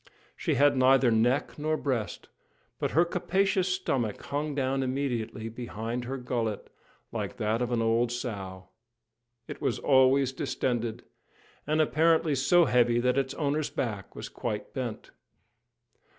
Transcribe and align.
She 0.35 0.55
had 0.55 0.75
neither 0.75 1.11
neck 1.11 1.59
nor 1.59 1.77
breast, 1.77 2.27
but 2.79 2.89
her 2.97 3.05
capacious 3.05 3.67
stomach 3.67 4.19
hung 4.19 4.55
down 4.55 4.81
immediately 4.81 5.47
behind 5.47 6.05
her 6.05 6.17
gullet, 6.17 6.71
like 7.11 7.37
that 7.37 7.61
of 7.61 7.71
an 7.71 7.83
old 7.83 8.11
sow. 8.11 8.69
It 9.47 9.61
was 9.61 9.77
always 9.77 10.31
distended, 10.31 11.03
and 11.67 11.79
apparently 11.79 12.33
so 12.33 12.65
heavy 12.65 12.99
that 12.99 13.15
its 13.19 13.35
owner's 13.35 13.69
back 13.69 14.15
was 14.15 14.27
quite 14.27 14.73
bent. 14.73 15.11